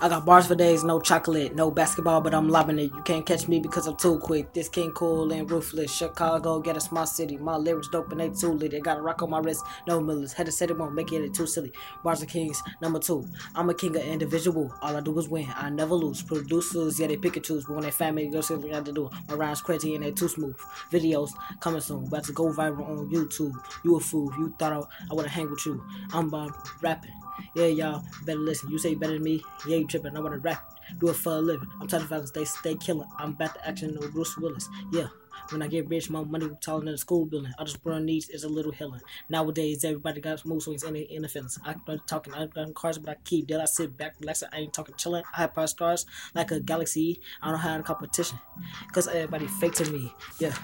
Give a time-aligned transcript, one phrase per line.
[0.00, 2.92] I got bars for days, no chocolate, no basketball, but I'm lobbing it.
[2.92, 4.52] You can't catch me because I'm too quick.
[4.52, 5.94] This king cool and ruthless.
[5.94, 7.36] Chicago, get a small city.
[7.36, 8.72] My lyrics dope and they too lit.
[8.72, 10.32] They got a rock on my wrist, no millers.
[10.32, 11.72] Had to say it won't make it too silly.
[12.02, 13.24] Bars of kings, number two.
[13.54, 14.74] I'm a king of individual.
[14.82, 15.46] All I do is win.
[15.54, 16.20] I never lose.
[16.22, 18.66] Producers, yeah, they pick and choose, but when they family me, they go see what
[18.66, 19.10] I got to do.
[19.28, 20.56] My rhymes crazy and they too smooth.
[20.90, 21.30] Videos
[21.60, 22.06] coming soon.
[22.06, 23.54] About to go viral on YouTube.
[23.84, 24.32] You a fool.
[24.36, 25.84] You thought I, I would hang with you.
[26.12, 27.21] I'm about rapping.
[27.54, 28.70] Yeah, y'all better listen.
[28.70, 29.42] You say better than me.
[29.66, 30.16] Yeah, you tripping.
[30.16, 31.68] I wanna rap, do it for a living.
[31.80, 32.30] I'm tired of violence.
[32.30, 33.08] They stay killing.
[33.18, 34.68] I'm about to action with Bruce Willis.
[34.92, 35.08] Yeah.
[35.50, 37.52] When I get rich, my money taller than the school building.
[37.58, 39.00] I just run needs is a little healing.
[39.28, 41.58] Nowadays, everybody got mood swings in the feelings.
[41.64, 43.60] I'm talking, I got cars, but I keep dead.
[43.60, 44.44] I sit back, relax.
[44.50, 45.24] I ain't talking chilling.
[45.36, 47.20] I have stars like a galaxy.
[47.42, 48.38] I don't have competition.
[48.92, 50.12] Cause everybody fake to me.
[50.38, 50.54] Yeah.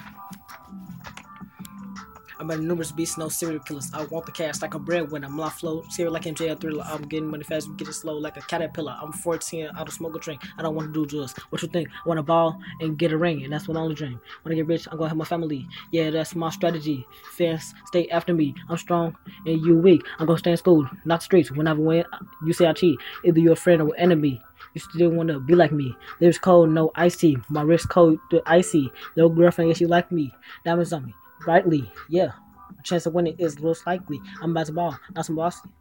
[2.41, 3.91] I'm at numerous beasts, no serial killers.
[3.93, 5.27] I want the cash like a breadwinner.
[5.27, 6.85] I'm not flow, serial like MJ Thriller.
[6.87, 8.97] I'm getting money fast, get it slow like a caterpillar.
[9.03, 10.43] I'm 14, I don't smoke a drink.
[10.57, 11.35] I don't want to do drugs.
[11.51, 11.89] What you think?
[11.89, 14.21] I want to ball and get a ring, and that's what I only dream.
[14.43, 15.67] When I get rich, I'm gonna have my family.
[15.91, 17.07] Yeah, that's my strategy.
[17.33, 18.55] Fans stay after me.
[18.69, 20.03] I'm strong and you weak.
[20.19, 21.51] I'm gonna stay in school, not streets.
[21.51, 22.05] Whenever win,
[22.47, 22.99] you say I cheat.
[23.25, 24.41] Either you're a friend or enemy.
[24.75, 25.97] You still want to be like me.
[26.21, 27.37] Lyrics cold, no icy.
[27.49, 28.93] My wrist cold, icy.
[29.17, 30.33] No girlfriend, yes, you like me.
[30.65, 31.91] Diamonds on me brightly.
[32.09, 32.33] Yeah,
[32.79, 34.21] a chance of winning is most likely.
[34.43, 35.73] I'm about to ball, not some Boston.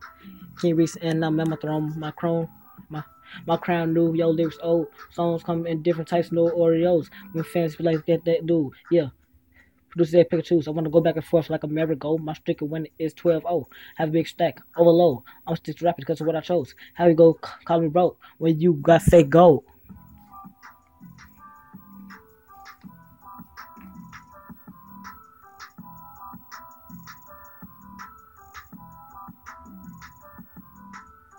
[0.60, 2.50] King Reese and um, I'm at my throne, my crown,
[2.90, 3.04] my
[3.46, 4.88] my crown new, yo lyrics old.
[5.12, 7.10] Songs come in different types, no Oreos.
[7.32, 9.10] When fans be like that, that dude, yeah.
[9.90, 10.68] Producers they pick choose.
[10.68, 12.18] I want to go back and forth like a merry-go.
[12.18, 13.66] My streak of win is 12-0.
[13.96, 15.24] Have a big stack, overload.
[15.46, 16.76] I'm still rapping because of what I chose.
[16.94, 17.34] How you go
[17.66, 19.64] call me broke when you got say go?